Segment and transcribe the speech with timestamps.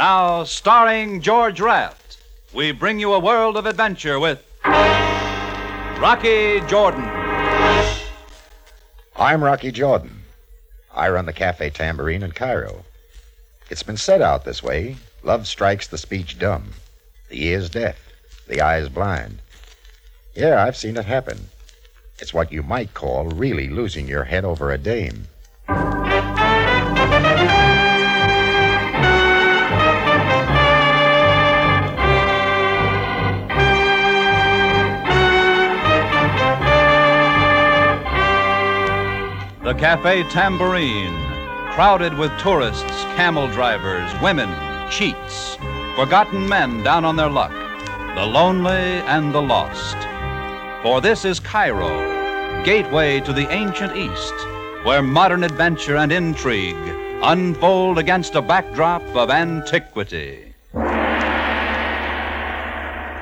[0.00, 2.16] Now, starring George Raft,
[2.54, 4.42] we bring you a world of adventure with
[6.00, 7.04] Rocky Jordan.
[9.14, 10.22] I'm Rocky Jordan.
[10.94, 12.86] I run the Cafe Tambourine in Cairo.
[13.68, 16.70] It's been said out this way love strikes the speech dumb,
[17.28, 17.98] the ears deaf,
[18.48, 19.40] the eyes blind.
[20.34, 21.50] Yeah, I've seen it happen.
[22.18, 25.26] It's what you might call really losing your head over a dame.
[39.80, 41.16] Cafe Tambourine,
[41.70, 44.50] crowded with tourists, camel drivers, women,
[44.90, 45.56] cheats,
[45.96, 47.54] forgotten men down on their luck,
[48.14, 49.96] the lonely and the lost.
[50.82, 54.34] For this is Cairo, gateway to the ancient East,
[54.84, 56.76] where modern adventure and intrigue
[57.22, 60.52] unfold against a backdrop of antiquity.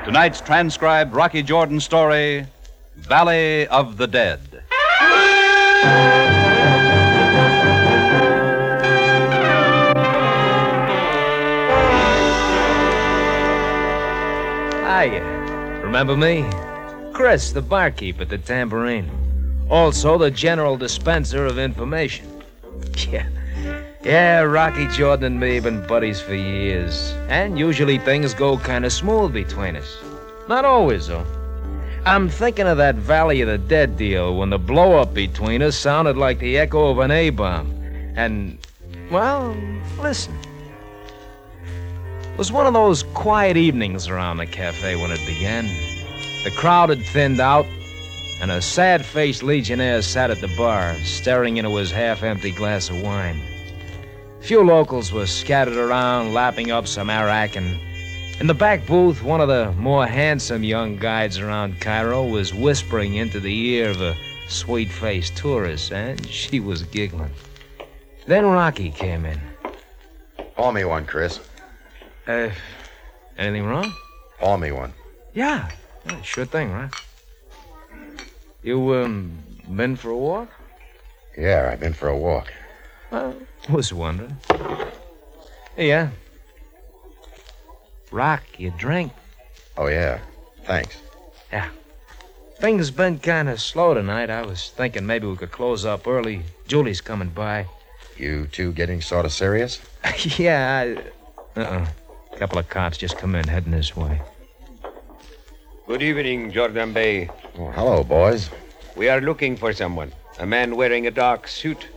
[0.03, 2.47] Tonight's transcribed Rocky Jordan story
[2.97, 4.41] Valley of the Dead.
[14.99, 16.45] Remember me?
[17.13, 19.09] Chris, the barkeep at the Tambourine.
[19.69, 22.27] Also the general dispenser of information.
[23.09, 23.27] Yeah.
[24.03, 27.11] Yeah, Rocky Jordan and me have been buddies for years.
[27.29, 29.97] And usually things go kind of smooth between us.
[30.47, 31.25] Not always, though.
[32.05, 35.75] I'm thinking of that Valley of the Dead deal when the blow up between us
[35.77, 37.71] sounded like the echo of an A bomb.
[38.15, 38.57] And,
[39.11, 39.55] well,
[39.99, 40.37] listen.
[42.39, 45.65] It was one of those quiet evenings around the cafe when it began.
[46.45, 47.65] The crowd had thinned out,
[48.39, 52.89] and a sad faced legionnaire sat at the bar, staring into his half empty glass
[52.89, 53.41] of wine.
[54.39, 57.77] Few locals were scattered around, lapping up some arak, and
[58.39, 63.15] in the back booth, one of the more handsome young guides around Cairo was whispering
[63.15, 64.15] into the ear of a
[64.47, 67.33] sweet faced tourist, and she was giggling.
[68.27, 69.41] Then Rocky came in.
[70.55, 71.41] Pour me one, Chris.
[72.29, 72.51] Uh,
[73.39, 73.91] anything wrong?
[74.37, 74.93] Pour me one.
[75.33, 75.67] Yeah,
[76.05, 76.93] yeah, sure thing, right?
[78.61, 80.49] You, um, been for a walk?
[81.35, 82.53] Yeah, I've been for a walk.
[83.09, 83.35] Well,
[83.67, 84.37] was wondering.
[85.75, 86.09] Yeah.
[88.11, 89.11] Rock, you drink?
[89.75, 90.19] Oh, yeah.
[90.65, 90.97] Thanks.
[91.51, 91.69] Yeah.
[92.59, 94.29] Things been kind of slow tonight.
[94.29, 96.43] I was thinking maybe we could close up early.
[96.67, 97.65] Julie's coming by.
[98.17, 99.81] You two getting sort of serious?
[100.37, 100.95] yeah,
[101.55, 101.59] I...
[101.59, 101.85] Uh-uh.
[101.85, 101.98] A
[102.39, 104.21] couple of cops just come in heading this way.
[105.85, 107.29] Good evening, Jordan Bay.
[107.57, 108.49] Well, hello, boys.
[108.95, 110.13] We are looking for someone.
[110.39, 111.89] A man wearing a dark suit.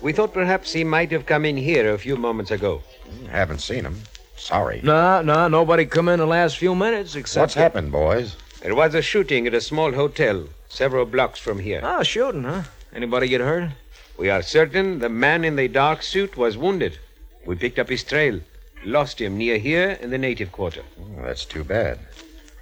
[0.00, 2.82] We thought perhaps he might have come in here a few moments ago.
[3.08, 3.96] Hmm, haven't seen him.
[4.36, 4.80] Sorry.
[4.84, 7.42] No, no, nobody come in the last few minutes except...
[7.42, 8.36] What's happened, boys?
[8.62, 11.80] There was a shooting at a small hotel several blocks from here.
[11.82, 12.62] Oh, shooting, huh?
[12.94, 13.70] Anybody get hurt?
[14.16, 16.98] We are certain the man in the dark suit was wounded.
[17.44, 18.40] We picked up his trail.
[18.84, 20.82] Lost him near here in the native quarter.
[20.98, 21.98] Oh, that's too bad.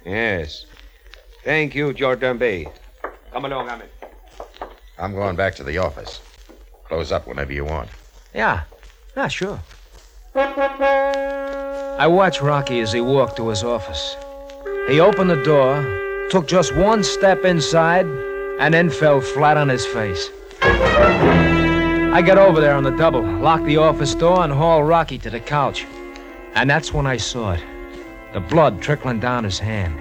[0.05, 0.65] Yes.
[1.43, 2.67] Thank you, Jordan Bay.
[3.31, 3.89] Come along, Ahmed.
[4.97, 6.19] I'm going back to the office.
[6.83, 7.89] Close up whenever you want.
[8.33, 8.63] Yeah.
[9.15, 9.59] Yeah, sure.
[10.35, 14.17] I watched Rocky as he walked to his office.
[14.89, 18.05] He opened the door, took just one step inside,
[18.59, 20.29] and then fell flat on his face.
[20.61, 25.29] I got over there on the double, locked the office door, and hauled Rocky to
[25.29, 25.85] the couch.
[26.55, 27.63] And that's when I saw it
[28.33, 29.99] the blood trickling down his hand.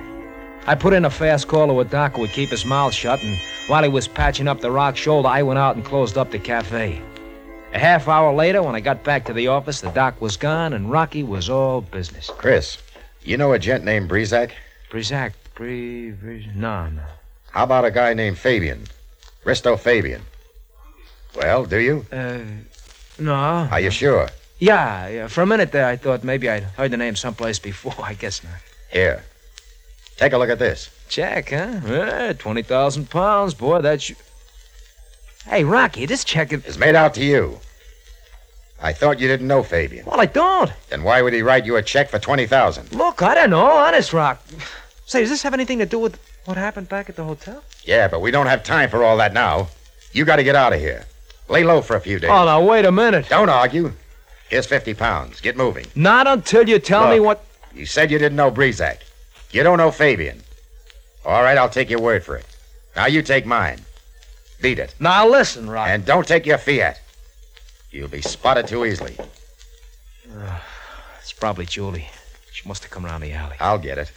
[0.67, 3.23] I put in a fast call to a doc who would keep his mouth shut,
[3.23, 3.39] and
[3.69, 6.39] while he was patching up the rock shoulder, I went out and closed up the
[6.39, 7.01] cafe.
[7.73, 10.75] A half hour later, when I got back to the office, the doc was gone,
[10.75, 12.31] and Rocky was all business.
[12.37, 12.77] Chris,
[13.23, 14.51] you know a gent named Brizak?
[14.91, 17.03] Brizak, Bree, Bree, no, no.
[17.51, 18.85] How about a guy named Fabian?
[19.45, 20.23] Risto Fabian.
[21.35, 22.05] Well, do you?
[22.13, 22.41] Uh,
[23.19, 23.33] no.
[23.35, 24.29] Are you sure?
[24.59, 25.27] Yeah, yeah.
[25.29, 27.95] For a minute there, I thought maybe I'd heard the name someplace before.
[28.03, 28.55] I guess not.
[28.91, 29.25] Here.
[30.17, 30.91] Take a look at this.
[31.09, 31.81] Check, huh?
[31.87, 33.81] Yeah, 20,000 pounds, boy.
[33.81, 34.13] That's.
[35.47, 36.65] Hey, Rocky, this check is.
[36.65, 37.61] It's made out to you.
[38.81, 40.07] I thought you didn't know Fabian.
[40.07, 40.71] Well, I don't.
[40.89, 43.67] Then why would he write you a check for 20000 Look, I don't know.
[43.67, 44.41] Honest, Rock.
[45.07, 47.65] Say, does this have anything to do with what happened back at the hotel?
[47.85, 49.69] Yeah, but we don't have time for all that now.
[50.13, 51.07] You got to get out of here.
[51.49, 52.31] Lay low for a few days.
[52.31, 53.29] Oh, now, wait a minute.
[53.29, 53.93] Don't argue.
[54.49, 55.41] Here's 50 pounds.
[55.41, 55.87] Get moving.
[55.95, 57.45] Not until you tell me what.
[57.75, 58.99] You said you didn't know Brizak.
[59.51, 60.43] You don't know Fabian.
[61.25, 62.47] All right, I'll take your word for it.
[62.97, 63.81] Now you take mine.
[64.61, 64.95] Beat it.
[64.99, 65.89] Now, listen, Rock.
[65.89, 67.01] And don't take your fiat.
[67.91, 69.17] You'll be spotted too easily.
[71.21, 72.09] It's probably Julie.
[72.53, 73.57] She must have come around the alley.
[73.61, 74.11] I'll get it.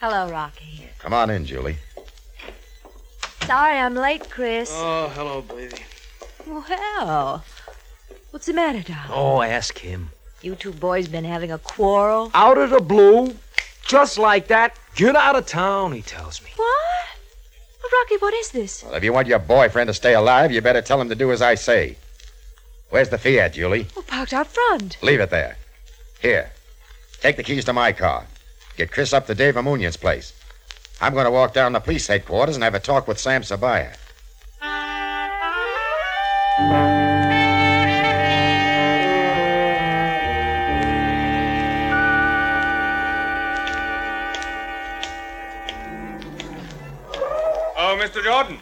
[0.00, 0.88] Hello, Rocky.
[0.98, 1.76] Come on in, Julie.
[3.42, 4.70] Sorry I'm late, Chris.
[4.72, 5.76] Oh, hello, baby.
[6.48, 7.44] Well,
[8.30, 9.10] what's the matter, darling?
[9.12, 10.10] Oh, ask him.
[10.40, 12.30] You two boys been having a quarrel?
[12.32, 13.34] Out of the blue,
[13.86, 14.78] just like that.
[14.94, 16.50] Get out of town, he tells me.
[16.56, 16.68] What?
[17.84, 18.82] Oh, Rocky, what is this?
[18.82, 21.32] Well, if you want your boyfriend to stay alive, you better tell him to do
[21.32, 21.96] as I say.
[22.90, 23.86] Where's the Fiat, Julie?
[23.96, 24.96] Oh, parked out front.
[25.02, 25.58] Leave it there.
[26.20, 26.50] Here.
[27.20, 28.26] Take the keys to my car.
[28.76, 30.32] Get Chris up to Dave Amunion's place.
[31.00, 33.96] I'm going to walk down to police headquarters and have a talk with Sam Sabaya.
[36.60, 36.64] Oh,
[48.00, 48.24] Mr.
[48.24, 48.58] Jordan,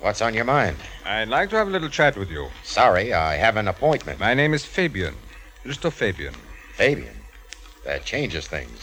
[0.00, 0.76] What's on your mind?
[1.04, 2.48] I'd like to have a little chat with you.
[2.64, 4.18] Sorry, I have an appointment.
[4.18, 5.14] My name is Fabian.
[5.64, 6.34] Justo Fabian.
[6.74, 7.14] Fabian.
[7.84, 8.80] That changes things.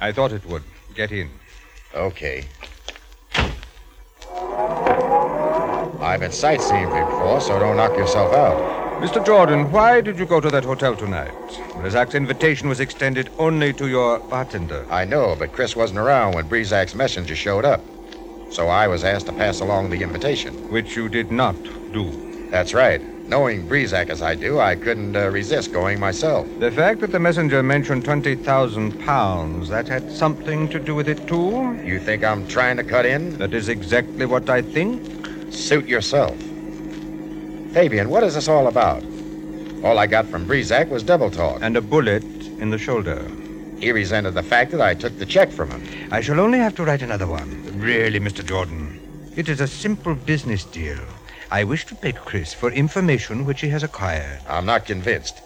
[0.00, 0.64] I thought it would.
[0.96, 1.30] Get in.
[1.94, 2.46] Okay.
[6.00, 8.58] I've been sightseeing before, so don't knock yourself out.
[9.02, 9.24] Mr.
[9.24, 11.32] Jordan, why did you go to that hotel tonight?
[11.76, 14.86] Rezak's invitation was extended only to your bartender.
[14.90, 17.82] I know, but Chris wasn't around when Brezak's messenger showed up.
[18.50, 20.54] So I was asked to pass along the invitation.
[20.70, 21.54] Which you did not
[21.92, 22.48] do.
[22.50, 23.00] That's right.
[23.28, 26.48] Knowing Brezak as I do, I couldn't uh, resist going myself.
[26.58, 31.28] The fact that the messenger mentioned 20,000 pounds, that had something to do with it,
[31.28, 31.78] too?
[31.84, 33.38] You think I'm trying to cut in?
[33.38, 35.19] That is exactly what I think.
[35.50, 36.36] Suit yourself.
[37.72, 39.04] Fabian, what is this all about?
[39.82, 41.58] All I got from Brezak was double talk.
[41.62, 43.26] And a bullet in the shoulder.
[43.78, 46.12] He resented the fact that I took the check from him.
[46.12, 47.80] I shall only have to write another one.
[47.80, 48.46] Really, Mr.
[48.46, 49.00] Jordan.
[49.36, 50.98] It is a simple business deal.
[51.50, 54.40] I wish to pay Chris for information which he has acquired.
[54.48, 55.40] I'm not convinced.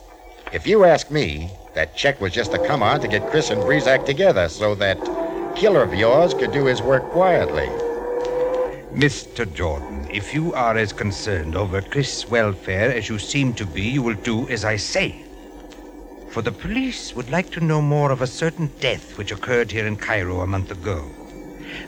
[0.53, 3.63] If you ask me, that check was just a come on to get Chris and
[3.63, 4.99] Brezak together so that
[5.57, 7.71] killer of yours could do his work quietly.
[8.95, 9.53] Mr.
[9.53, 14.01] Jordan, if you are as concerned over Chris' welfare as you seem to be, you
[14.01, 15.17] will do as I say.
[16.29, 19.85] For the police would like to know more of a certain death which occurred here
[19.85, 21.11] in Cairo a month ago.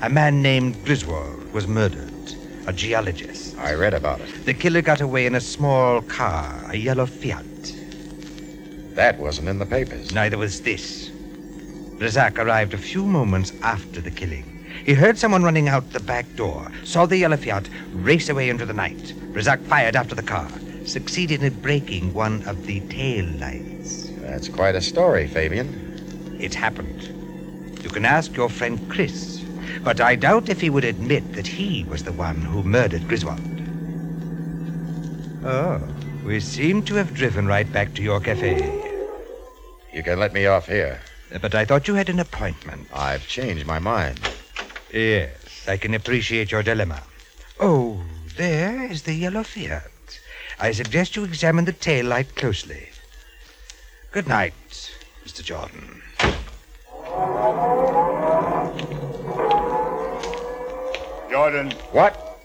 [0.03, 2.35] A man named Griswold was murdered,
[2.67, 3.57] a geologist.
[3.57, 4.45] I read about it.
[4.45, 7.73] The killer got away in a small car, a yellow Fiat.
[8.97, 10.13] That wasn't in the papers.
[10.13, 11.13] Neither was this.
[12.01, 14.56] Razak arrived a few moments after the killing.
[14.85, 18.67] He heard someone running out the back door, saw the yellow Fiat race away into
[18.67, 19.15] the night.
[19.33, 20.49] Razak fired after the car,
[20.85, 24.11] succeeded in breaking one of the tail lights.
[24.21, 26.37] That's quite a story, Fabian.
[26.39, 27.03] It happened.
[27.83, 29.45] You can ask your friend Chris,
[29.83, 33.41] but I doubt if he would admit that he was the one who murdered Griswold.
[35.45, 35.81] Oh,
[36.25, 38.57] we seem to have driven right back to your cafe.
[39.93, 41.01] You can let me off here.
[41.41, 42.89] But I thought you had an appointment.
[42.93, 44.21] I've changed my mind.
[44.93, 47.03] Yes, I can appreciate your dilemma.
[47.61, 48.01] Oh,
[48.37, 49.91] there is the yellow Fiat.
[50.59, 52.89] I suggest you examine the tail light closely.
[54.13, 54.55] Good night,
[55.25, 55.43] Mr.
[55.45, 56.03] Jordan.
[61.31, 62.39] Jordan, What?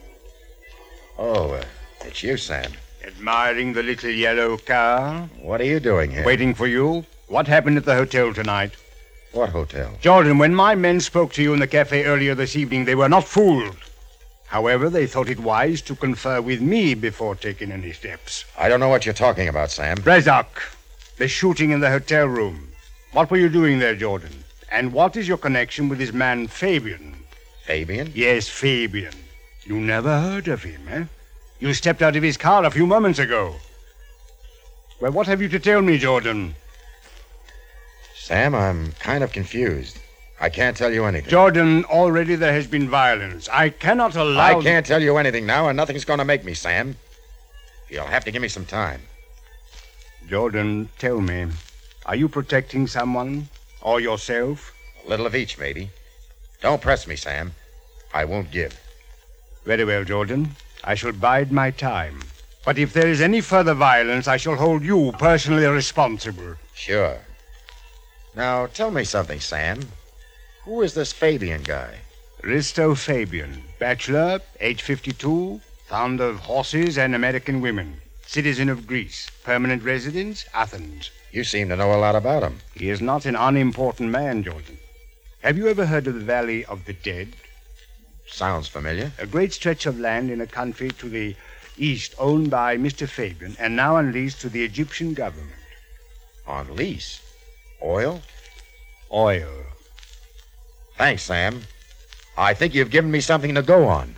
[1.18, 1.64] Oh, uh,
[2.06, 2.72] it's you, Sam.
[3.06, 6.24] admiring the little yellow car, What are you doing here?
[6.26, 7.06] waiting for you.
[7.28, 8.72] What happened at the hotel tonight?
[9.32, 9.98] What hotel?
[10.02, 13.10] Jordan, when my men spoke to you in the cafe earlier this evening, they were
[13.10, 13.78] not fooled.
[14.48, 18.44] However, they thought it wise to confer with me before taking any steps.
[18.58, 19.98] I don't know what you're talking about, Sam.
[19.98, 20.48] Razak,
[21.18, 22.68] the shooting in the hotel room.
[23.14, 24.44] What were you doing there, Jordan?
[24.70, 27.16] And what is your connection with this man, Fabian?
[27.66, 28.12] Fabian?
[28.14, 29.14] Yes, Fabian.
[29.64, 31.06] You never heard of him, eh?
[31.60, 33.56] You stepped out of his car a few moments ago.
[35.00, 36.56] Well, what have you to tell me, Jordan?
[38.22, 39.98] Sam, I'm kind of confused.
[40.40, 41.32] I can't tell you anything.
[41.32, 43.50] Jordan, already there has been violence.
[43.50, 44.60] I cannot allow.
[44.60, 46.96] I can't tell you anything now, and nothing's going to make me, Sam.
[47.90, 49.02] You'll have to give me some time.
[50.28, 51.48] Jordan, tell me,
[52.06, 53.50] are you protecting someone
[53.82, 54.72] or yourself?
[55.04, 55.90] A little of each, maybe.
[56.62, 57.54] Don't press me, Sam.
[58.14, 58.80] I won't give.
[59.66, 60.56] Very well, Jordan.
[60.84, 62.22] I shall bide my time.
[62.66, 66.54] But if there is any further violence, I shall hold you personally responsible.
[66.76, 67.18] Sure.
[68.36, 69.80] Now, tell me something, Sam.
[70.64, 71.96] Who is this Fabian guy?
[72.44, 79.84] Risto Fabian, bachelor, age 52, founder of horses and American women, citizen of Greece, permanent
[79.84, 81.12] residence, Athens.
[81.32, 82.60] You seem to know a lot about him.
[82.74, 84.78] He is not an unimportant man, Jordan.
[85.44, 87.36] Have you ever heard of the Valley of the Dead?
[88.28, 89.12] Sounds familiar.
[89.20, 91.36] A great stretch of land in a country to the
[91.78, 93.10] east owned by Mr.
[93.10, 95.52] Fabian and now on lease to the Egyptian government.
[96.48, 97.20] On lease?
[97.84, 98.22] Oil?
[99.12, 99.50] Oil.
[100.98, 101.64] Thanks, Sam.
[102.38, 104.16] I think you've given me something to go on.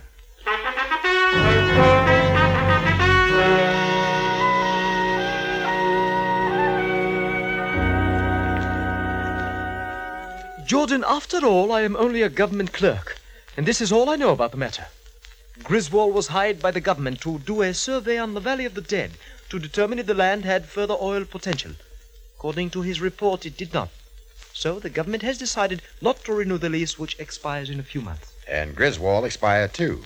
[10.66, 13.18] Jordan, after all, I am only a government clerk,
[13.56, 14.86] and this is all I know about the matter.
[15.62, 18.80] Griswold was hired by the government to do a survey on the Valley of the
[18.80, 19.12] Dead
[19.50, 21.72] to determine if the land had further oil potential.
[22.44, 23.88] According to his report, it did not.
[24.52, 28.02] So the government has decided not to renew the lease, which expires in a few
[28.02, 28.34] months.
[28.46, 30.04] And Griswold expired too.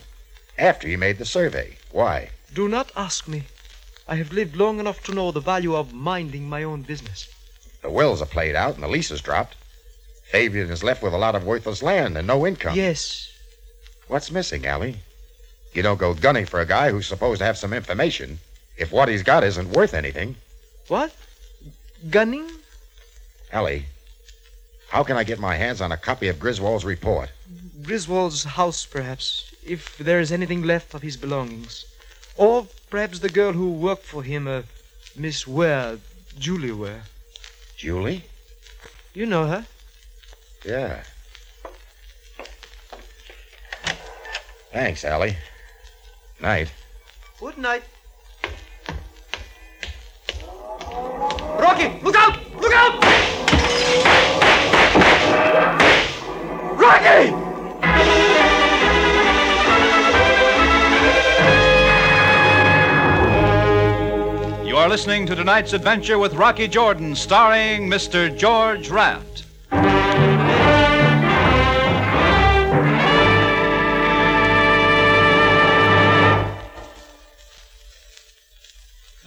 [0.56, 1.78] After he made the survey.
[1.90, 2.30] Why?
[2.54, 3.42] Do not ask me.
[4.06, 7.28] I have lived long enough to know the value of minding my own business.
[7.82, 9.56] The wills are played out and the lease is dropped.
[10.30, 12.76] Fabian is left with a lot of worthless land and no income.
[12.76, 13.32] Yes.
[14.06, 14.98] What's missing, Ali?
[15.72, 18.38] You don't go gunning for a guy who's supposed to have some information
[18.76, 20.36] if what he's got isn't worth anything.
[20.86, 21.12] What?
[22.10, 22.48] Gunning?
[23.52, 23.86] Ali,
[24.88, 27.30] how can I get my hands on a copy of Griswold's report?
[27.82, 31.84] Griswold's house, perhaps, if there is anything left of his belongings.
[32.36, 34.62] Or perhaps the girl who worked for him, uh,
[35.16, 35.98] Miss Ware,
[36.38, 37.02] Julie Ware.
[37.76, 38.24] Julie?
[39.12, 39.66] You know her?
[40.64, 41.02] Yeah.
[44.72, 45.36] Thanks, Ali.
[46.40, 46.70] Night.
[47.40, 47.82] Good night.
[51.78, 52.36] Look out!
[52.60, 53.04] Look out!
[56.76, 57.28] Rocky!
[64.68, 68.36] You are listening to tonight's adventure with Rocky Jordan, starring Mr.
[68.36, 69.44] George Raft.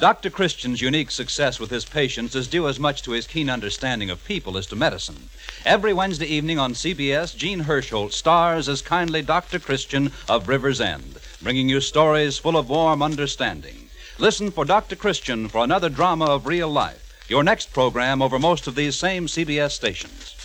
[0.02, 0.32] Dr.
[0.32, 4.26] Christian's unique success with his patients is due as much to his keen understanding of
[4.26, 5.30] people as to medicine.
[5.64, 9.60] Every Wednesday evening on CBS, Jean Hersholt stars as kindly Dr.
[9.60, 13.90] Christian of River's End, bringing you stories full of warm understanding.
[14.18, 14.96] Listen for Dr.
[14.96, 17.24] Christian for another drama of real life.
[17.30, 20.41] Your next program over most of these same CBS stations.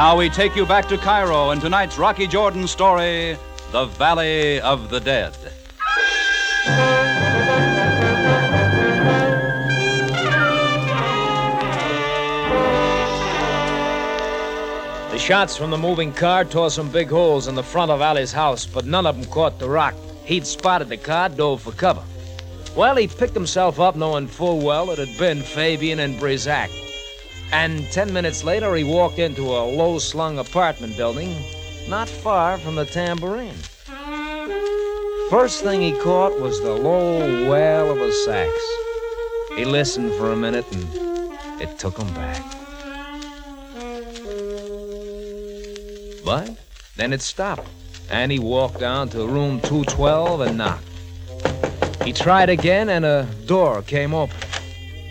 [0.00, 3.36] Now we take you back to Cairo in tonight's Rocky Jordan story,
[3.70, 5.34] The Valley of the Dead.
[15.10, 18.32] The shots from the moving car tore some big holes in the front of Ali's
[18.32, 19.94] house, but none of them caught the rock.
[20.24, 22.02] He'd spotted the car, dove for cover.
[22.74, 26.70] Well, he picked himself up knowing full well it had been Fabian and Brizac.
[27.52, 31.34] And ten minutes later, he walked into a low slung apartment building
[31.88, 33.56] not far from the tambourine.
[35.28, 38.52] First thing he caught was the low wail of a sax.
[39.56, 40.86] He listened for a minute and
[41.60, 42.42] it took him back.
[46.24, 46.56] But
[46.96, 47.66] then it stopped,
[48.10, 50.84] and he walked down to room 212 and knocked.
[52.04, 54.36] He tried again, and a door came open.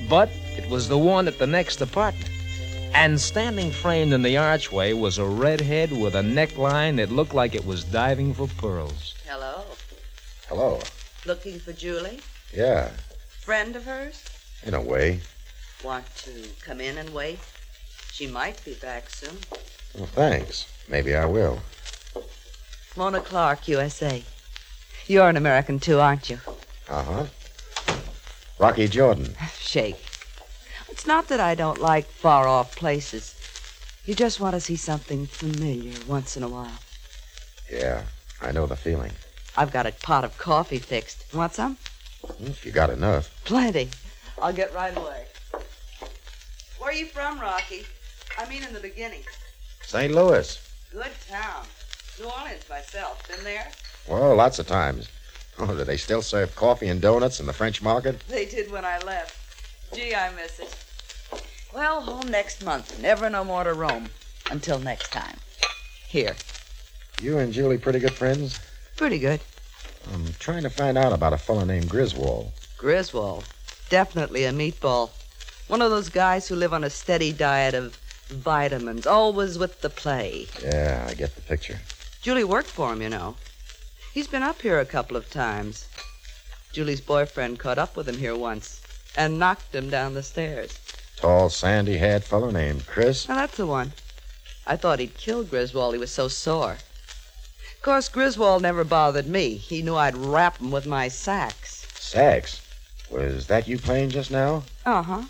[0.10, 2.29] But it was the one at the next apartment.
[2.94, 7.56] And standing framed in the archway was a redhead with a neckline that looked like
[7.56, 9.16] it was diving for pearls.
[9.28, 9.64] Hello.
[10.48, 10.80] Hello.
[11.26, 12.20] Looking for Julie?
[12.54, 12.90] Yeah,
[13.42, 14.24] Friend of hers?
[14.64, 15.22] in a way.
[15.84, 16.32] Want to
[16.62, 17.40] come in and wait?
[18.12, 19.38] She might be back soon.
[19.96, 20.68] Well, thanks.
[20.90, 21.60] Maybe I will.
[22.98, 24.24] Mona Clark, USA.
[25.08, 26.40] You're an American too, aren't you?
[26.90, 27.26] Uh huh.
[28.60, 29.34] Rocky Jordan.
[29.60, 30.04] Shake.
[31.00, 33.34] It's not that I don't like far off places.
[34.04, 36.78] You just want to see something familiar once in a while.
[37.72, 38.04] Yeah,
[38.42, 39.14] I know the feeling.
[39.56, 41.34] I've got a pot of coffee fixed.
[41.34, 41.78] Want some?
[42.42, 43.34] If you got enough.
[43.46, 43.92] Plenty.
[44.42, 45.24] I'll get right away.
[46.80, 47.86] Where are you from, Rocky?
[48.38, 49.24] I mean, in the beginning.
[49.82, 50.14] St.
[50.14, 50.60] Louis.
[50.92, 51.66] Good town.
[52.20, 53.26] New Orleans myself.
[53.30, 53.70] Been there?
[54.06, 55.08] Well, lots of times.
[55.60, 58.20] Oh, do they still serve coffee and donuts in the French market?
[58.28, 59.38] They did when I left.
[59.96, 60.76] Gee, I miss it.
[61.74, 63.00] Well, home next month.
[63.00, 64.10] Never no more to roam.
[64.50, 65.38] Until next time.
[66.08, 66.36] Here.
[67.22, 68.60] You and Julie pretty good friends?
[68.98, 69.40] Pretty good.
[70.14, 72.52] I'm trying to find out about a fellow named Griswold.
[72.78, 73.46] Griswold.
[73.90, 75.12] Definitely a meatball.
[75.68, 78.00] One of those guys who live on a steady diet of
[78.30, 80.48] vitamins, always with the play.
[80.64, 81.80] Yeah, I get the picture.
[82.22, 83.36] Julie worked for him, you know.
[84.14, 85.88] He's been up here a couple of times.
[86.74, 88.82] Julie's boyfriend caught up with him here once
[89.16, 90.80] and knocked him down the stairs.
[91.20, 93.28] Tall, sandy haired fellow named Chris.
[93.28, 93.92] Now, that's the one.
[94.66, 95.94] I thought he'd killed Griswold.
[95.94, 96.78] He was so sore.
[97.76, 99.56] Of course, Griswold never bothered me.
[99.56, 101.86] He knew I'd rap him with my sax.
[102.00, 102.62] Sax?
[103.10, 104.64] Was that you playing just now?
[104.86, 105.22] Uh huh.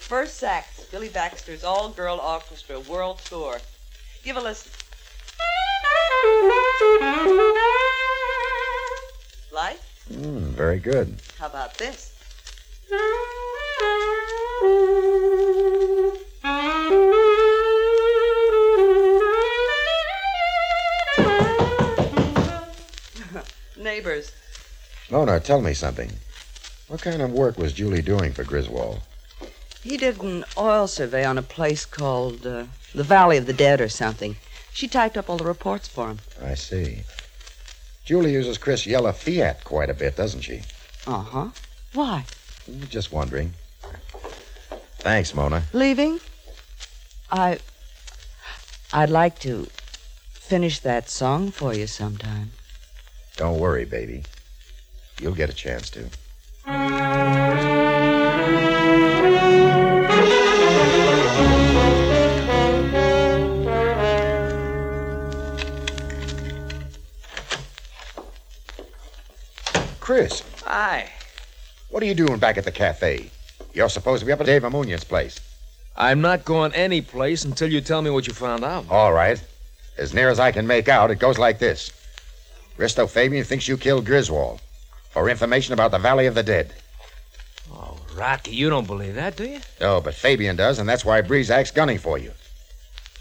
[0.00, 3.60] First sax, Billy Baxter's All Girl Orchestra World Tour.
[4.24, 4.72] Give a listen.
[9.52, 9.80] Like?
[10.12, 11.20] Mm, very good.
[11.38, 12.10] How about this?
[23.84, 24.32] Neighbors.
[25.10, 26.10] Mona, tell me something.
[26.88, 29.02] What kind of work was Julie doing for Griswold?
[29.82, 32.64] He did an oil survey on a place called uh,
[32.94, 34.36] the Valley of the Dead or something.
[34.72, 36.20] She typed up all the reports for him.
[36.42, 37.02] I see.
[38.06, 40.62] Julie uses Chris Yellow Fiat quite a bit, doesn't she?
[41.06, 41.48] Uh huh.
[41.92, 42.24] Why?
[42.88, 43.52] Just wondering.
[45.00, 45.64] Thanks, Mona.
[45.74, 46.20] Leaving?
[47.30, 47.58] I.
[48.94, 49.68] I'd like to
[50.32, 52.52] finish that song for you sometime.
[53.36, 54.22] Don't worry, baby.
[55.20, 56.08] You'll get a chance to.
[70.00, 71.10] Chris, Hi.
[71.88, 73.30] what are you doing back at the cafe?
[73.72, 75.40] You're supposed to be up at Dave Amunion's place.
[75.96, 78.84] I'm not going any place until you tell me what you found out.
[78.90, 79.42] All right.
[79.96, 81.90] As near as I can make out, it goes like this
[82.78, 84.60] Risto Fabian thinks you killed Griswold
[85.10, 86.74] for information about the Valley of the Dead.
[87.72, 89.60] Oh, Rocky, you don't believe that, do you?
[89.80, 92.32] Oh, but Fabian does, and that's why Breezak's gunning for you.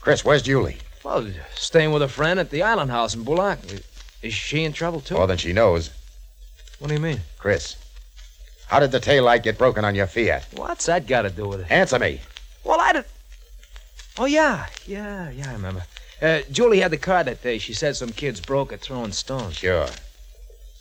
[0.01, 0.77] Chris, where's Julie?
[1.03, 3.60] Well, staying with a friend at the island house in Bullock.
[4.22, 5.15] Is she in trouble, too?
[5.15, 5.91] More than she knows.
[6.79, 7.22] What do you mean?
[7.38, 7.75] Chris,
[8.67, 10.48] how did the tail light get broken on your Fiat?
[10.55, 11.72] What's that got to do with it?
[11.72, 12.22] Answer me.
[12.63, 13.05] Well, I did.
[14.17, 14.65] Oh, yeah.
[14.88, 15.83] Yeah, yeah, I remember.
[16.23, 17.57] Uh, Julie had the car that day.
[17.57, 19.57] She said some kids broke it throwing stones.
[19.57, 19.87] Sure.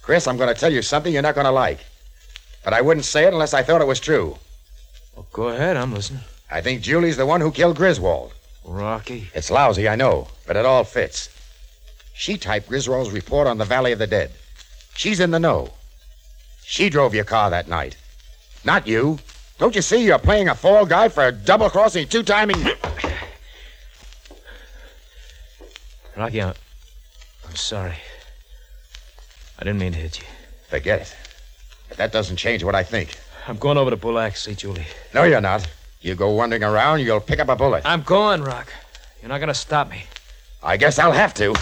[0.00, 1.80] Chris, I'm going to tell you something you're not going to like.
[2.62, 4.38] But I wouldn't say it unless I thought it was true.
[5.16, 5.76] Well, go ahead.
[5.76, 6.22] I'm listening.
[6.48, 8.32] I think Julie's the one who killed Griswold.
[8.64, 9.30] Rocky.
[9.34, 11.28] It's lousy, I know, but it all fits.
[12.14, 14.30] She typed Griswold's report on the Valley of the Dead.
[14.94, 15.72] She's in the know.
[16.62, 17.96] She drove your car that night.
[18.64, 19.18] Not you.
[19.58, 22.64] Don't you see you're playing a fall guy for a double crossing, two timing.
[26.16, 26.54] Rocky, I'm,
[27.48, 27.96] I'm sorry.
[29.58, 30.26] I didn't mean to hit you.
[30.68, 31.16] Forget it.
[31.88, 33.16] But that doesn't change what I think.
[33.48, 34.86] I'm going over to Bullock, see Julie.
[35.14, 35.66] No, you're not.
[36.00, 37.82] You go wandering around, you'll pick up a bullet.
[37.84, 38.72] I'm going, Rock.
[39.20, 40.04] You're not going to stop me.
[40.62, 41.54] I guess I'll have to.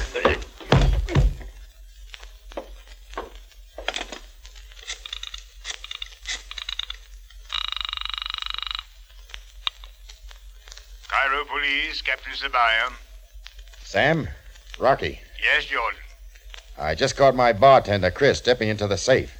[11.09, 12.93] Cairo Police, Captain Sabaya.
[13.85, 14.29] Sam,
[14.79, 15.99] Rocky, Yes, Jordan.
[16.79, 19.37] I just caught my bartender, Chris, stepping into the safe.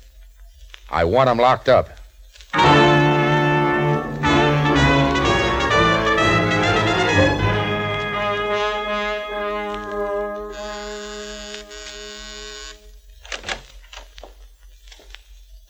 [0.91, 1.91] I want him locked up.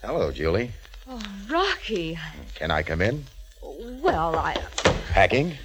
[0.02, 0.70] Hello, Julie.
[1.08, 2.18] Oh, Rocky.
[2.54, 3.24] Can I come in?
[3.62, 4.56] Well, I.
[5.12, 5.56] Packing?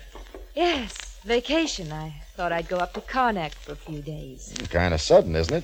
[0.53, 1.91] Yes, vacation.
[1.91, 4.53] I thought I'd go up to Karnak for a few days.
[4.69, 5.63] Kind of sudden, isn't it?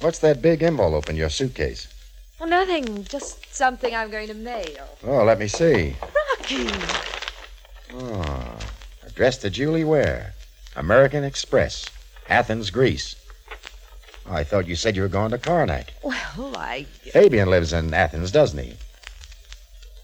[0.00, 1.86] What's that big envelope in your suitcase?
[2.40, 3.04] Well, nothing.
[3.04, 4.88] Just something I'm going to mail.
[5.04, 5.94] Oh, let me see.
[6.38, 6.68] Rocky!
[7.94, 8.58] Oh,
[9.06, 10.34] addressed to Julie Ware,
[10.74, 11.88] American Express,
[12.28, 13.14] Athens, Greece.
[14.28, 15.88] Oh, I thought you said you were going to Karnak.
[16.02, 16.84] Well, I.
[17.12, 18.74] Fabian lives in Athens, doesn't he?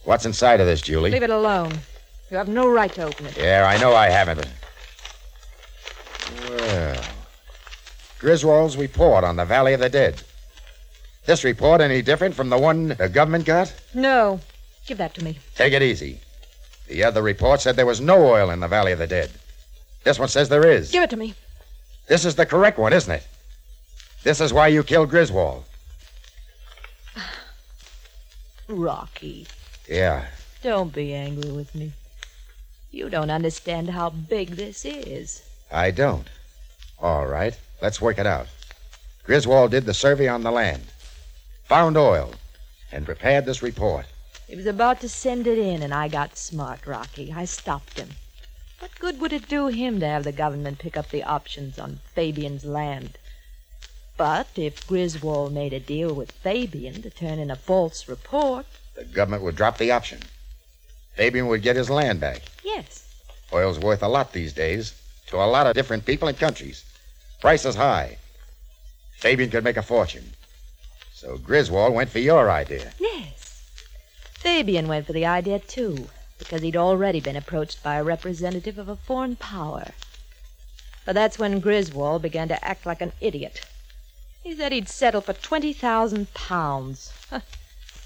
[0.04, 1.10] What's inside of this, Julie?
[1.10, 1.72] Leave it alone.
[2.30, 3.36] You have no right to open it.
[3.36, 4.46] Yeah, I know I haven't.
[6.48, 7.02] Well,
[8.18, 10.22] Griswold's report on the Valley of the Dead.
[11.26, 13.72] This report any different from the one the government got?
[13.94, 14.40] No.
[14.86, 15.38] Give that to me.
[15.54, 16.20] Take it easy.
[16.88, 19.30] The other report said there was no oil in the Valley of the Dead.
[20.04, 20.90] This one says there is.
[20.90, 21.34] Give it to me.
[22.06, 23.26] This is the correct one, isn't it?
[24.22, 25.64] This is why you killed Griswold.
[28.68, 29.46] Rocky,
[29.88, 30.26] Yeah.
[30.62, 31.92] don't be angry with me.
[32.90, 35.42] You don't understand how big this is.
[35.70, 36.28] I don't.
[37.00, 38.46] All right, let's work it out.
[39.24, 40.84] Griswold did the survey on the land,
[41.64, 42.32] found oil,
[42.90, 44.06] and prepared this report.
[44.46, 47.32] He was about to send it in, and I got smart, Rocky.
[47.36, 48.10] I stopped him.
[48.78, 52.00] What good would it do him to have the government pick up the options on
[52.14, 53.18] Fabian's land?
[54.16, 59.04] But if Griswold made a deal with Fabian to turn in a false report, The
[59.04, 60.20] government would drop the option.
[61.14, 62.42] Fabian would get his land back.
[62.64, 63.04] yes.
[63.52, 64.94] Oil's worth a lot these days
[65.28, 66.84] to a lot of different people and countries.
[67.40, 68.18] Price is high.
[69.18, 70.32] Fabian could make a fortune.
[71.14, 72.92] So Griswold went for your idea.
[72.98, 73.62] Yes.
[74.34, 78.88] Fabian went for the idea, too, because he'd already been approached by a representative of
[78.88, 79.88] a foreign power.
[81.04, 83.66] But that's when Griswold began to act like an idiot.
[84.44, 87.12] He said he'd settle for 20,000 pounds.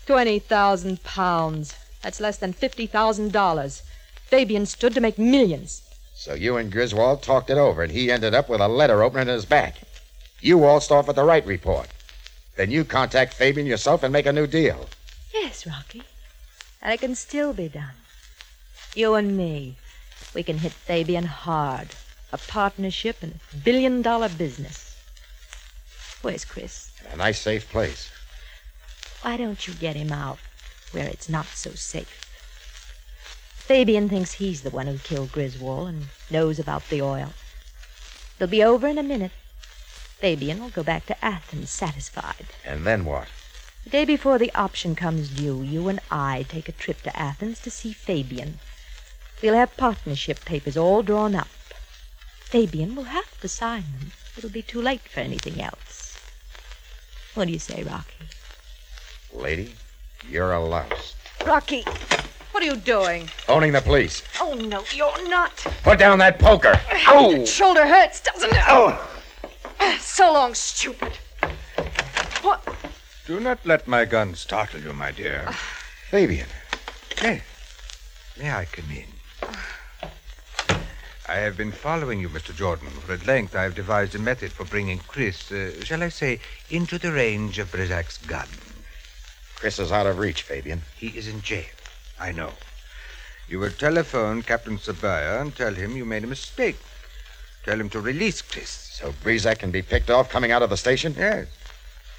[0.07, 1.75] 20,000 pounds.
[2.03, 3.83] That's less than $50,000.
[4.25, 5.82] Fabian stood to make millions.
[6.23, 9.23] So you and Griswold talked it over, and he ended up with a letter opener
[9.23, 9.79] in his back.
[10.41, 11.89] You waltzed off with the right report.
[12.55, 14.89] Then you contact Fabian yourself and make a new deal.
[15.35, 16.05] Yes, Rocky.
[16.81, 17.97] And it can still be done.
[18.95, 19.75] You and me.
[20.33, 21.89] We can hit Fabian hard.
[22.33, 24.97] A partnership and a billion dollar business.
[26.23, 26.93] Where's Chris?
[27.05, 28.13] In a nice, safe place.
[29.23, 30.39] Why don't you get him out
[30.93, 32.32] where it's not so safe?
[33.66, 37.33] Fabian thinks he's the one who killed Griswold and knows about the oil.
[38.38, 39.31] They'll be over in a minute.
[40.18, 42.48] Fabian will go back to Athens satisfied.
[42.64, 43.29] And then what?
[43.85, 47.61] The day before the option comes due, you and I take a trip to Athens
[47.61, 48.59] to see Fabian.
[49.40, 51.48] We'll have partnership papers all drawn up.
[52.40, 54.12] Fabian will have to sign them.
[54.37, 56.18] It'll be too late for anything else.
[57.35, 58.27] What do you say, Rocky?
[59.33, 59.75] Lady,
[60.29, 61.14] you're a louse.
[61.46, 61.85] Rocky,
[62.53, 63.29] what are you doing?
[63.49, 64.23] Owning the police.
[64.41, 65.57] Oh, no, you're not.
[65.83, 66.79] Put down that poker.
[67.09, 67.45] Ow!
[67.45, 68.65] Shoulder hurts, doesn't it?
[68.69, 69.09] Oh!
[69.99, 71.12] So long, stupid.
[72.43, 72.62] What?
[73.27, 75.49] Do not let my gun startle you, my dear.
[76.11, 76.49] Fabian.
[77.23, 77.43] May,
[78.38, 79.07] may I come in?
[81.29, 82.55] I have been following you, Mr.
[82.55, 86.11] Jordan, for at length I have devised a method for bringing Chris, uh, shall I
[86.11, 88.49] say, into the range of Brizak's gun.
[89.57, 90.83] Chris is out of reach, Fabian.
[90.97, 91.65] He is in jail.
[92.23, 92.53] I know.
[93.49, 96.77] You will telephone Captain Sabaya and tell him you made a mistake.
[97.65, 98.71] Tell him to release Chris.
[98.71, 101.17] So Brizak can be picked off coming out of the station?
[101.19, 101.49] Yes.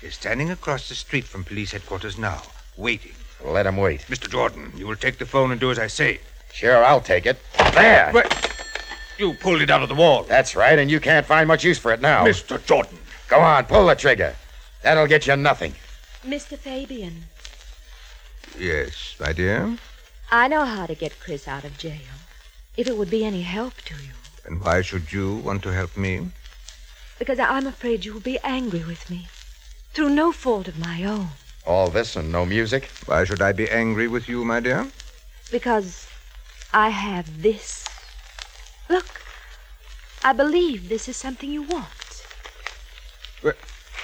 [0.01, 2.41] He's standing across the street from police headquarters now,
[2.75, 3.13] waiting.
[3.45, 4.01] Let him wait.
[4.09, 4.29] Mr.
[4.29, 6.19] Jordan, you will take the phone and do as I say.
[6.51, 7.37] Sure, I'll take it.
[7.73, 8.09] There.
[8.11, 8.27] But
[9.17, 10.23] you pulled it out of the wall.
[10.23, 12.25] That's right, and you can't find much use for it now.
[12.25, 12.63] Mr.
[12.65, 12.97] Jordan.
[13.29, 14.35] Go on, pull the trigger.
[14.81, 15.73] That'll get you nothing.
[16.25, 16.57] Mr.
[16.57, 17.23] Fabian,
[18.57, 19.77] Yes, my dear.
[20.31, 22.15] I know how to get Chris out of jail.
[22.77, 24.13] If it would be any help to you.
[24.45, 26.31] And why should you want to help me?
[27.19, 29.27] Because I'm afraid you will be angry with me.
[29.93, 31.29] Through no fault of my own.
[31.65, 32.89] All this and no music?
[33.05, 34.87] Why should I be angry with you, my dear?
[35.51, 36.07] Because
[36.73, 37.85] I have this.
[38.89, 39.21] Look,
[40.23, 42.03] I believe this is something you want.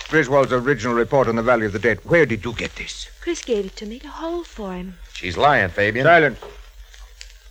[0.10, 2.00] Griswold's original report on the Valley of the Dead.
[2.04, 3.08] Where did you get this?
[3.22, 4.96] Chris gave it to me to hold for him.
[5.14, 6.04] She's lying, Fabian.
[6.04, 6.40] Silence.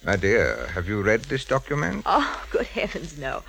[0.05, 2.03] My dear, have you read this document?
[2.05, 3.44] Oh, good heavens, no.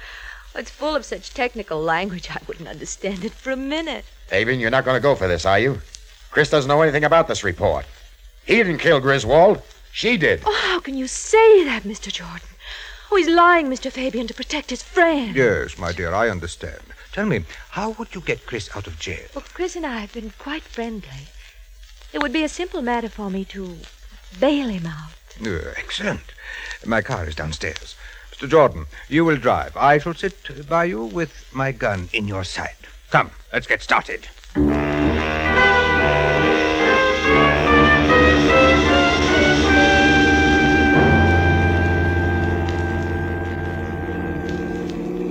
[0.54, 4.06] It's full of such technical language I wouldn't understand it for a minute.
[4.28, 5.82] Fabian, you're not going to go for this, are you?
[6.30, 7.86] Chris doesn't know anything about this report.
[8.45, 9.63] He didn't kill Griswold.
[9.91, 10.43] She did.
[10.45, 12.12] Oh, how can you say that, Mr.
[12.12, 12.48] Jordan?
[13.12, 13.91] Oh, he's lying, Mr.
[13.91, 15.36] Fabian, to protect his friend.
[15.36, 16.82] Yes, my dear, I understand.
[17.12, 19.26] Tell me, how would you get Chris out of jail?
[19.34, 21.28] Well, Chris and I have been quite friendly.
[22.13, 23.78] It would be a simple matter for me to
[24.39, 25.12] bail him out.
[25.43, 26.22] Uh, excellent.
[26.86, 27.95] My car is downstairs.
[28.32, 28.48] Mr.
[28.48, 29.76] Jordan, you will drive.
[29.76, 32.76] I shall sit by you with my gun in your side.
[33.10, 34.28] Come, let's get started.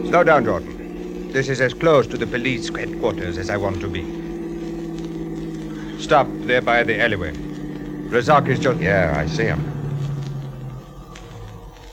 [0.08, 0.77] Slow down, Jordan.
[1.32, 4.02] This is as close to the police headquarters as I want to be.
[6.02, 7.32] Stop there by the alleyway.
[8.08, 8.80] Razak is just.
[8.80, 9.60] Yeah, I see him.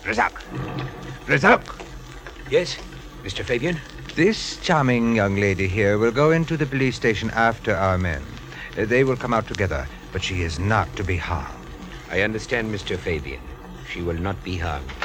[0.03, 0.31] Razak.
[1.27, 1.61] Razak.
[2.49, 2.77] Yes,
[3.23, 3.43] Mr.
[3.43, 3.77] Fabian?
[4.15, 8.23] This charming young lady here will go into the police station after our men.
[8.77, 11.65] Uh, They will come out together, but she is not to be harmed.
[12.09, 12.97] I understand, Mr.
[12.97, 13.41] Fabian.
[13.91, 15.04] She will not be harmed.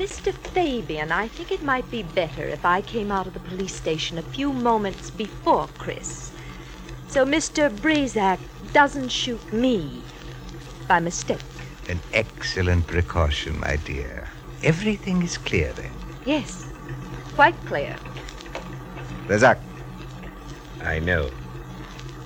[0.00, 0.32] Mr.
[0.32, 4.16] Fabian, I think it might be better if I came out of the police station
[4.16, 6.32] a few moments before Chris.
[7.08, 7.68] So Mr.
[7.68, 8.38] Brizak
[8.72, 10.02] doesn't shoot me
[10.88, 11.44] by mistake.
[11.90, 14.26] An excellent precaution, my dear.
[14.62, 15.92] Everything is clear then.
[16.24, 16.66] Yes,
[17.34, 17.94] quite clear.
[19.26, 19.58] Razak.
[20.82, 21.28] I know.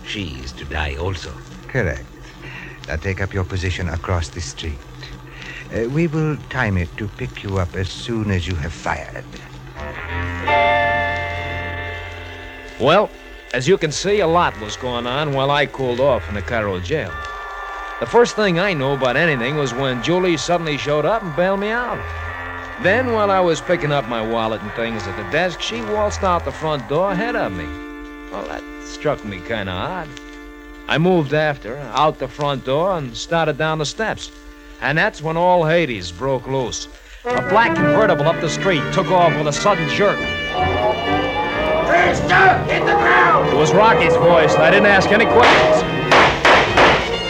[0.07, 1.33] She is to die also.
[1.67, 2.07] Correct.
[2.87, 4.79] Now take up your position across the street.
[5.75, 9.25] Uh, we will time it to pick you up as soon as you have fired.
[12.81, 13.11] Well,
[13.53, 16.43] as you can see, a lot was going on while I cooled off in the
[16.43, 17.13] Cairo jail.
[17.99, 21.61] The first thing I knew about anything was when Julie suddenly showed up and bailed
[21.61, 21.99] me out.
[22.83, 26.23] Then, while I was picking up my wallet and things at the desk, she waltzed
[26.23, 27.67] out the front door ahead of me.
[28.31, 30.09] Well, that struck me kind of odd.
[30.87, 34.31] I moved after, out the front door, and started down the steps.
[34.81, 36.89] And that's when all Hades broke loose.
[37.25, 40.19] A black convertible up the street took off with a sudden jerk.
[42.69, 43.49] Hit the ground!
[43.49, 46.05] It was Rocky's voice, and I didn't ask any questions.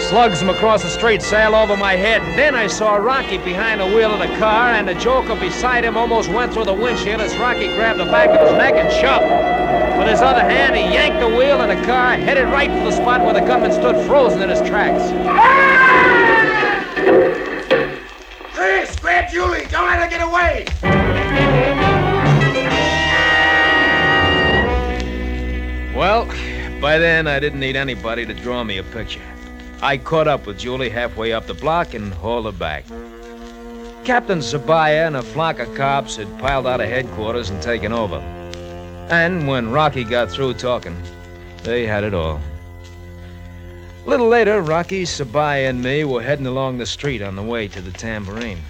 [0.09, 3.80] Slugs from across the street sailed over my head, and then I saw Rocky behind
[3.80, 7.20] the wheel of the car, and the Joker beside him almost went through the windshield
[7.20, 9.98] as Rocky grabbed the back of his neck and shoved.
[9.98, 12.92] With his other hand, he yanked the wheel, and the car headed right for the
[12.92, 15.02] spot where the gunman stood frozen in his tracks.
[15.26, 15.93] Ah!
[18.53, 19.67] Chris, grab Julie!
[19.71, 20.64] Don't let her get away!
[25.95, 26.27] Well,
[26.81, 29.23] by then I didn't need anybody to draw me a picture.
[29.83, 32.85] I caught up with Julie halfway up the block and hauled her back.
[34.05, 38.19] Captain Sabaya and a flock of cops had piled out of headquarters and taken over.
[39.11, 40.97] And when Rocky got through talking,
[41.62, 42.40] they had it all.
[44.05, 47.69] A little later, Rocky, Sabaya, and me were heading along the street on the way
[47.69, 48.61] to the tambourine.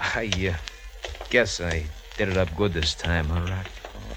[0.00, 0.54] I uh,
[1.30, 1.84] guess I
[2.16, 3.70] did it up good this time, huh, Rocky?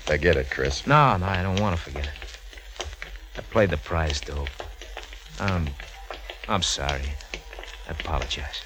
[0.05, 0.87] Forget it, Chris.
[0.87, 2.87] No, no, I don't want to forget it.
[3.37, 4.49] I played the prize dope.
[5.39, 5.67] Um,
[6.49, 7.05] I'm sorry.
[7.87, 8.63] I apologize.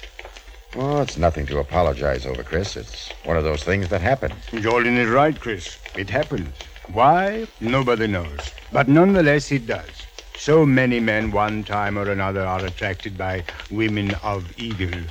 [0.74, 2.78] Well, it's nothing to apologize over, Chris.
[2.78, 4.32] It's one of those things that happen.
[4.54, 5.78] Jordan is right, Chris.
[5.96, 6.48] It happens.
[6.92, 7.46] Why?
[7.60, 8.38] Nobody knows.
[8.72, 9.99] But nonetheless, it does.
[10.40, 15.02] So many men, one time or another, are attracted by women of evil.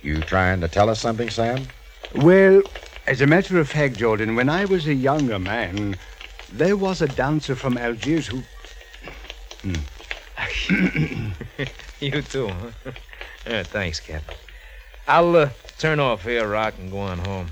[0.00, 1.68] You trying to tell us something, Sam?
[2.14, 2.62] Well,
[3.06, 5.98] as a matter of fact, Jordan, when I was a younger man,
[6.50, 8.42] there was a dancer from Algiers who.
[9.60, 9.74] Hmm.
[12.00, 12.92] you too, huh?
[13.46, 14.36] yeah, thanks, Captain.
[15.06, 17.50] I'll uh, turn off here, Rock, and go on home.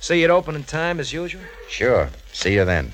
[0.00, 1.42] See you at opening time as usual?
[1.68, 2.10] Sure.
[2.32, 2.90] See you then.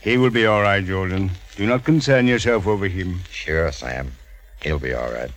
[0.00, 1.32] He will be all right, Jordan.
[1.58, 3.24] Do not concern yourself over him.
[3.32, 4.12] Sure, Sam.
[4.62, 5.32] He'll be all right.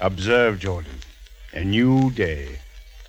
[0.00, 1.00] Observe, Jordan.
[1.52, 2.60] A new day.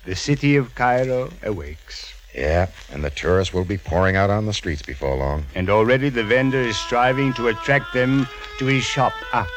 [0.04, 2.12] The city of Cairo awakes.
[2.34, 5.46] Yeah, and the tourists will be pouring out on the streets before long.
[5.54, 9.14] And already the vendor is striving to attract them to his shop.
[9.32, 9.48] Ah,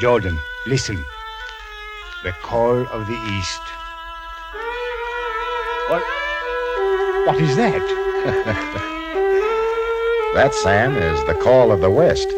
[0.00, 1.04] Jordan, listen.
[2.22, 3.62] The call of the East.
[5.88, 6.04] What?
[7.26, 8.94] What is that?
[10.34, 12.28] That, Sam, is the call of the West.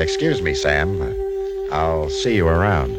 [0.00, 1.00] Excuse me, Sam.
[1.72, 2.90] I'll see you around.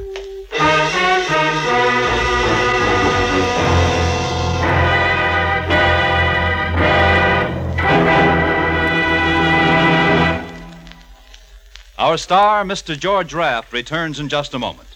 [11.97, 12.97] Our star, Mr.
[12.97, 14.90] George Raft, returns in just a moment.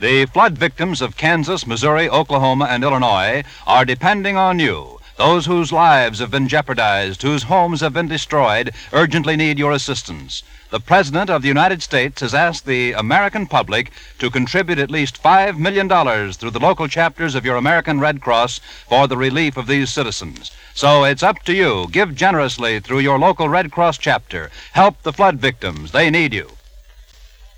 [0.00, 5.00] The flood victims of Kansas, Missouri, Oklahoma, and Illinois are depending on you.
[5.16, 10.44] Those whose lives have been jeopardized, whose homes have been destroyed, urgently need your assistance.
[10.70, 15.20] The President of the United States has asked the American public to contribute at least
[15.20, 15.88] $5 million
[16.32, 20.52] through the local chapters of your American Red Cross for the relief of these citizens.
[20.74, 21.88] So it's up to you.
[21.90, 24.52] Give generously through your local Red Cross chapter.
[24.74, 25.90] Help the flood victims.
[25.90, 26.57] They need you.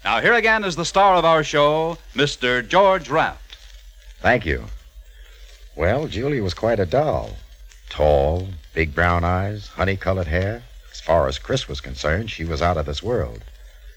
[0.03, 2.67] Now, here again is the star of our show, Mr.
[2.67, 3.57] George Raft.
[4.21, 4.65] Thank you.
[5.77, 7.37] Well, Julie was quite a doll.
[7.91, 10.63] Tall, big brown eyes, honey colored hair.
[10.91, 13.45] As far as Chris was concerned, she was out of this world.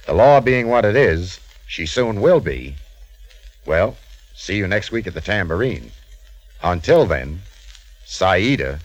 [0.06, 2.76] The law being what it is, she soon will be.
[3.66, 3.96] Well,
[4.36, 5.92] see you next week at the tambourine.
[6.62, 7.44] Until then,
[8.06, 8.80] Saida.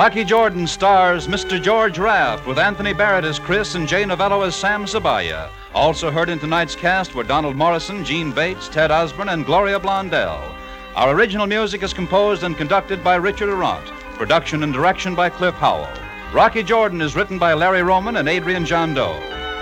[0.00, 1.62] Rocky Jordan stars Mr.
[1.62, 5.50] George Raft with Anthony Barrett as Chris and Jay Novello as Sam Sabaya.
[5.74, 10.54] Also heard in tonight's cast were Donald Morrison, Jeanne Bates, Ted Osborne, and Gloria Blondell.
[10.96, 13.84] Our original music is composed and conducted by Richard Aurandt.
[14.14, 15.86] Production and direction by Cliff Howell.
[16.32, 19.20] Rocky Jordan is written by Larry Roman and Adrian Gendot.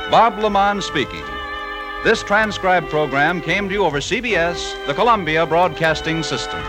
[0.09, 1.25] Bob LeMond speaking.
[2.05, 6.63] This transcribed program came to you over CBS, the Columbia Broadcasting System.